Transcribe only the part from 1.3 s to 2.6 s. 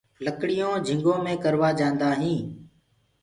ڪروآ جآنٚدآئينٚ